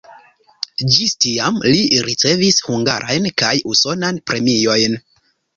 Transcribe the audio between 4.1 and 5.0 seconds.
premiojn.